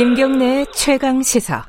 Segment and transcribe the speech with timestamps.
[0.00, 1.66] 김경래 최강 시사.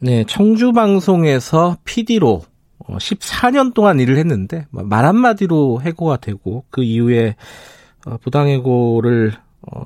[0.00, 2.42] 네, 청주 방송에서 PD로
[2.88, 7.36] 14년 어, 동안 일을 했는데 뭐말 한마디로 해고가 되고 그 이후에
[8.04, 9.84] 어, 부당해고를 어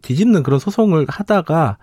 [0.00, 1.76] 뒤집는 그런 소송을 하다가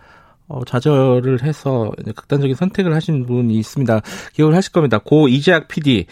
[0.48, 4.02] 어 좌절을 해서 극단적인 선택을 하신 분이 있습니다.
[4.34, 4.98] 기억을 하실 겁니다.
[4.98, 6.08] 고 이재학 PD.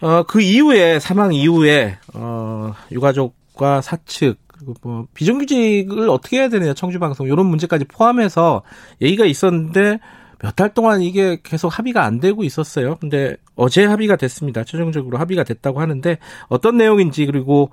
[0.00, 6.98] 어 그 이후에 사망 이후에 어 유가족과 사측 그리고 뭐 비정규직을 어떻게 해야 되느냐 청주
[6.98, 8.62] 방송 이런 문제까지 포함해서
[9.00, 9.98] 얘기가 있었는데
[10.42, 12.96] 몇 달 동안 이게 계속 합의가 안 되고 있었어요.
[12.96, 14.64] 근데 어제 합의가 됐습니다.
[14.64, 17.70] 최종적으로 합의가 됐다고 하는데 어떤 내용인지 그리고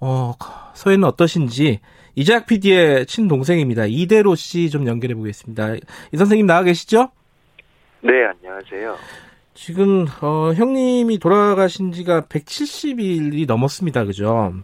[0.00, 0.32] 어
[0.74, 1.80] 소회는 어떠신지
[2.14, 3.84] 이재학 PD의 친동생입니다.
[3.86, 5.74] 이대로 씨 좀 연결해 보겠습니다.
[5.74, 7.10] 이 선생님 나와 계시죠?
[8.00, 8.96] 네, 안녕하세요.
[9.54, 14.04] 지금 어, 형님이 돌아가신 지가 170일이 넘었습니다.
[14.04, 14.54] 그죠?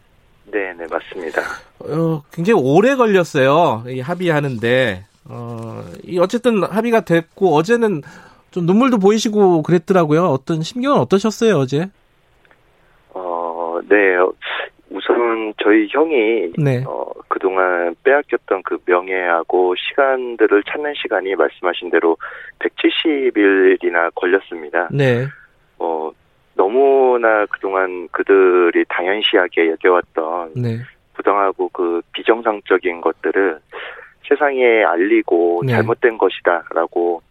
[0.52, 1.40] 네, 네, 맞습니다.
[1.80, 3.84] 어, 굉장히 오래 걸렸어요.
[3.88, 5.04] 이 합의하는데.
[5.30, 8.02] 어, 이 어쨌든 합의가 됐고 어제는
[8.50, 10.24] 좀 눈물도 보이시고 그랬더라고요.
[10.26, 11.88] 어떤 심경은 어떠셨어요, 어제?
[13.14, 14.16] 어, 네.
[14.90, 16.84] 우선 저희 형이 네.
[16.86, 22.18] 어, 그동안 빼앗겼던 그 명예하고 시간들을 찾는 시간이 말씀하신 대로
[22.58, 24.88] 170일이나 걸렸습니다.
[24.92, 25.26] 네.
[25.78, 26.10] 어,
[26.54, 30.78] 너무나 그동안 그들이 당연시하게 여겨왔던 네.
[31.14, 33.58] 부당하고 그 비정상적인 것들을
[34.28, 35.72] 세상에 알리고 네.
[35.72, 37.22] 잘못된 것이다라고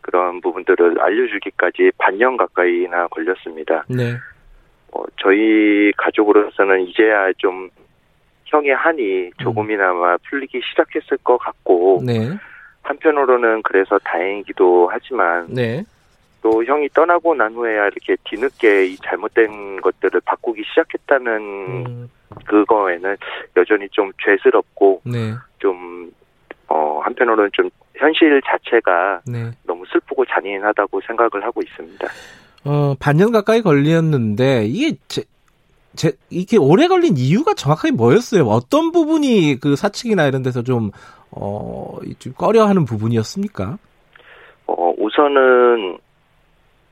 [0.00, 3.84] 그런 부분들을 알려주기까지 반년 가까이나 걸렸습니다.
[3.88, 4.14] 네.
[4.92, 7.70] 어, 저희 가족으로서는 이제야 좀
[8.44, 12.36] 형의 한이 조금이나마 풀리기 시작했을 것 같고 네.
[12.82, 15.82] 한편으로는 그래서 다행이기도 하지만 네.
[16.44, 22.10] 또 형이 떠나고 난 후에야 이렇게 뒤늦게 이 잘못된 것들을 바꾸기 시작했다는 음.
[22.44, 23.16] 그거에는
[23.56, 25.32] 여전히 좀 죄스럽고 네.
[25.58, 26.12] 좀
[26.68, 29.52] 어, 한편으로는 좀 현실 자체가 네.
[29.66, 32.08] 너무 슬프고 잔인하다고 생각을 하고 있습니다.
[32.66, 35.22] 어, 반년 가까이 걸렸는데 이게 제,
[35.96, 38.44] 제, 이게 오래 걸린 이유가 정확하게 뭐였어요?
[38.44, 40.90] 어떤 부분이 그 사측이나 이런 데서 좀,
[41.30, 43.78] 어, 좀 꺼려하는 부분이었습니까?
[44.66, 45.98] 어, 우선은,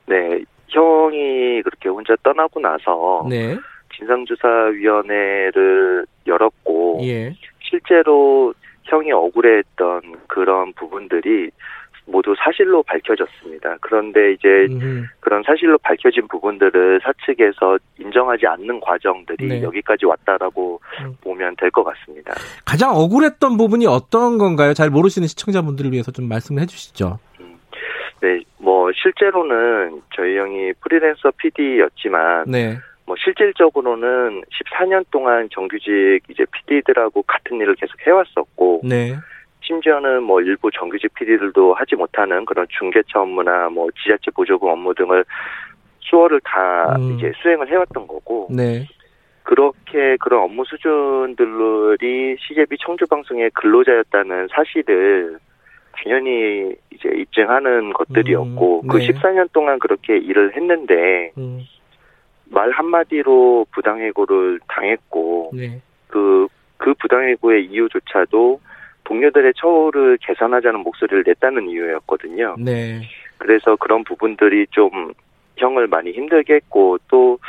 [0.07, 3.25] 네, 형이 그렇게 혼자 떠나고 나서.
[3.29, 3.57] 네.
[3.95, 6.99] 진상조사위원회를 열었고.
[7.03, 7.33] 예.
[7.61, 8.53] 실제로
[8.83, 11.49] 형이 억울해했던 그런 부분들이
[12.05, 13.77] 모두 사실로 밝혀졌습니다.
[13.79, 15.05] 그런데 이제 음.
[15.21, 19.63] 그런 사실로 밝혀진 부분들을 사측에서 인정하지 않는 과정들이 네.
[19.63, 21.15] 여기까지 왔다라고 음.
[21.21, 22.33] 보면 될 것 같습니다.
[22.65, 24.73] 가장 억울했던 부분이 어떤 건가요?
[24.73, 27.19] 잘 모르시는 시청자분들을 위해서 좀 말씀을 해주시죠.
[28.23, 28.37] 음.
[28.37, 32.77] 네, 뭐 실제로는 저희 형이 프리랜서 PD였지만 네.
[33.05, 39.15] 뭐 실질적으로는 14년 동안 정규직 이제 PD들하고 같은 일을 계속 해왔었고, 네.
[39.61, 45.25] 심지어는 뭐 일부 정규직 PD들도 하지 못하는 그런 중개차 업무나 뭐 지자체 보조금 업무 등을
[45.99, 47.17] 수월을 다 음.
[47.17, 48.87] 이제 수행을 해왔던 거고, 네.
[49.43, 55.37] 그렇게 그런 업무 수준들이 CJB 청주 방송의 근로자였다는 사실을
[55.93, 58.87] 당연히 이제 입증하는 것들이었고, 음.
[58.87, 59.07] 그 네.
[59.07, 61.61] 그 14년 동안 그렇게 일을 했는데, 음.
[62.53, 65.81] 말 한마디로 부당해고를 당했고 네.
[66.07, 68.61] 그, 그 부당해고의 이유조차도
[69.03, 72.55] 동료들의 처우를 개선하자는 목소리를 냈다는 이유였거든요.
[72.59, 73.01] 네.
[73.37, 75.13] 그래서 그런 부분들이 좀
[75.57, 77.39] 형을 많이 힘들게 했고 또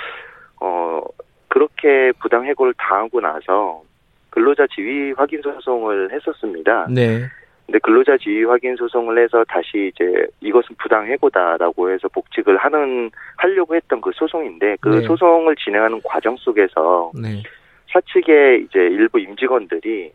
[0.60, 1.02] 어,
[1.48, 3.82] 그렇게 부당해고를 당하고 나서
[4.30, 6.88] 근로자 지위 확인 소송을 했었습니다.
[6.90, 7.20] 네.
[7.66, 14.00] 근데 근로자 지위 확인 소송을 해서 다시 이제 이것은 부당해고다라고 해서 복직을 하는 하려고 했던
[14.00, 15.00] 그 소송인데 그 네.
[15.02, 17.42] 소송을 진행하는 과정 속에서 네.
[17.90, 20.12] 사측의 이제 일부 임직원들이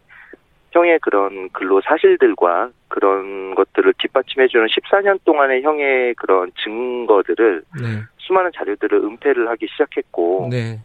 [0.71, 7.87] 형의 그런 근로 사실들과 그런 것들을 뒷받침해주는 14년 동안의 형의 그런 증거들을 네.
[8.17, 10.79] 수많은 자료들을 은폐를 하기 시작했고 네.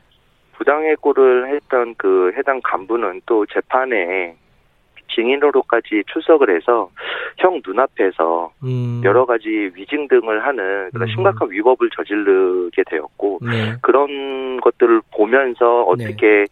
[0.52, 4.36] 부당해고를 했던 그 해당 간부는 또 재판에
[5.14, 6.90] 증인으로까지 출석을 해서
[7.38, 9.00] 형 눈앞에서 음.
[9.04, 11.14] 여러 가지 위증 등을 하는 그런 음.
[11.14, 13.74] 심각한 위법을 저지르게 되었고 네.
[13.82, 16.04] 그런 것들을 보면서 네.
[16.04, 16.46] 어떻게 네.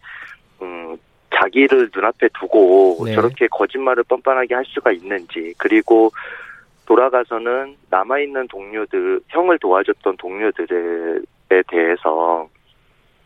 [0.63, 0.97] 음
[1.35, 3.15] 자기를 눈앞에 두고 네.
[3.15, 6.11] 저렇게 거짓말을 뻔뻔하게 할 수가 있는지 그리고
[6.87, 11.21] 돌아가서는 남아있는 동료들 형을 도와줬던 동료들에
[11.69, 12.49] 대해서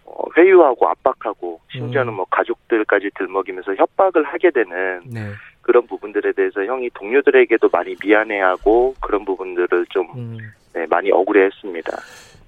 [0.04, 5.30] 어, 회유하고 압박하고 심지어는 뭐 가족들까지 들먹이면서 협박을 하게 되는 네.
[5.62, 10.38] 그런 부분들에 대해서 형이 동료들에게도 많이 미안해하고 그런 부분들을 좀 음.
[10.74, 11.92] 네, 많이 억울해했습니다.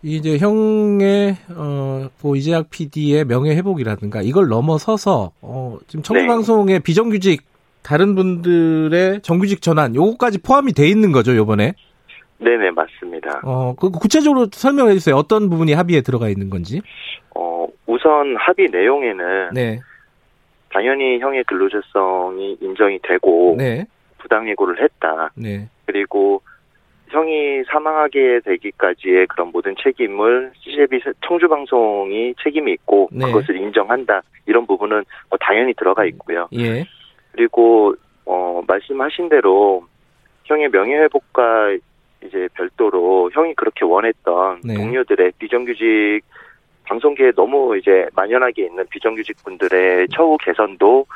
[0.03, 6.83] 이제 형의 어, 뭐 이재학 PD의 명예 회복이라든가 이걸 넘어서서 어, 지금 청주방송의 네.
[6.83, 7.43] 비정규직
[7.83, 11.75] 다른 분들의 정규직 전환 요거까지 포함이 돼 있는 거죠, 요번에?
[12.39, 13.41] 네네, 맞습니다.
[13.43, 15.17] 어, 그 구체적으로 설명해 주세요.
[15.17, 16.81] 어떤 부분이 합의에 들어가 있는 건지.
[17.35, 17.48] 어,
[17.89, 19.81] 우선 합의 내용에는 네.
[20.71, 23.87] 당연히 형의 근로자성이 인정이 되고 네.
[24.19, 25.31] 부당 해고를 했다.
[25.35, 25.69] 네.
[25.87, 26.43] 그리고
[27.09, 33.25] 형이 사망하게 되기까지의 그런 모든 책임을 CJB 청주방송이 책임이 있고 네.
[33.25, 34.21] 그것을 인정한다.
[34.45, 36.49] 이런 부분은 뭐 당연히 들어가 있고요.
[36.53, 36.85] 예.
[37.33, 37.95] 그리고
[38.27, 39.87] 어 말씀하신 대로
[40.45, 41.79] 형의 명예회복과
[42.23, 44.75] 이제 별도로 형이 그렇게 원했던 네.
[44.75, 46.21] 동료들의 비정규직
[46.89, 51.07] 방송계에 너무 이제 만연하게 있는 비정규직 분들의 처우 개선도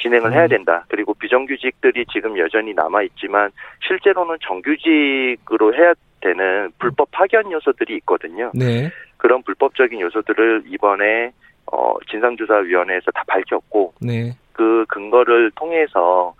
[0.00, 0.48] 진행을 해야 음.
[0.48, 0.84] 된다.
[0.88, 3.50] 그리고 비정규직들이 지금 여전히 남아 있지만
[3.86, 8.50] 실제로는 정규직으로 해야 되는 불법 파견 요소들이 있거든요.
[8.54, 8.90] 네.
[9.16, 11.30] 그런 불법적인 요소들을 이번에
[11.72, 14.32] 어 진상조사위원회에서 다 밝혔고 네.
[14.52, 16.34] 그 근거를 통해서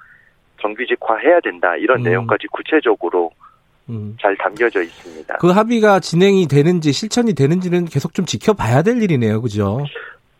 [0.60, 2.02] 정규직화해야 된다 이런 음.
[2.02, 3.30] 내용까지 구체적으로
[3.90, 4.16] 음.
[4.20, 5.36] 잘 담겨져 있습니다.
[5.36, 9.40] 그 합의가 진행이 되는지 실천이 되는지는 계속 좀 지켜봐야 될 일이네요.
[9.42, 9.84] 그죠?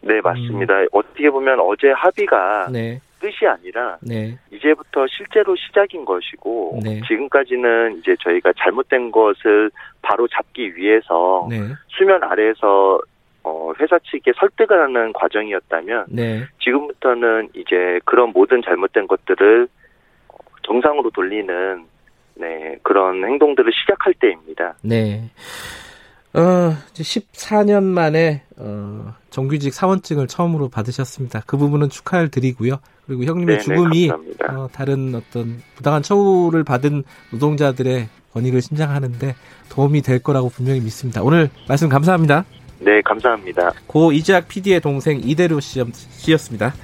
[0.01, 0.75] 네 맞습니다.
[0.93, 3.01] 어떻게 보면 어제 합의가 네.
[3.21, 4.39] 끝이 아니라 네.
[4.51, 7.01] 이제부터 실제로 시작인 것이고 네.
[7.07, 9.71] 지금까지는 이제 저희가 잘못된 것을
[10.03, 11.57] 바로 잡기 위해서 네.
[11.89, 13.01] 수면 아래에서
[13.43, 16.45] 어, 회사 측에 설득을 하는 과정이었다면 네.
[16.63, 19.69] 지금부터는 이제 그런 모든 잘못된 것들을
[20.29, 21.87] 어, 정상으로 돌리는
[22.37, 24.75] 네 그런 행동들을 시작할 때입니다.
[24.83, 25.31] 네.
[26.33, 31.43] 어, 이제 14년 만에 어, 정규직 사원증을 처음으로 받으셨습니다.
[31.47, 32.79] 그 부분은 축하를 드리고요.
[33.07, 34.47] 그리고 형님의 네네, 죽음이 감사합니다.
[34.61, 39.35] 어, 다른 어떤 부당한 처우를 받은 노동자들의 권익을 신장하는데
[39.69, 41.23] 도움이 될 거라고 분명히 믿습니다.
[41.23, 42.45] 오늘 말씀 감사합니다.
[42.81, 43.73] 네 감사합니다.
[43.87, 46.75] 고 이재학 PD의 동생 이대로 씨- 씨였습니다.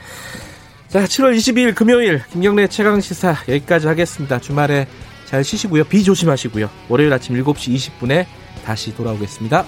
[0.87, 4.39] 자, 7월 22일 금요일 김경래 최강 시사 여기까지 하겠습니다.
[4.39, 4.87] 주말에
[5.31, 5.85] 잘 쉬시고요.
[5.85, 6.69] 비 조심하시고요.
[6.89, 8.27] 월요일 아침 7시 20분에
[8.65, 9.65] 다시 돌아오겠습니다.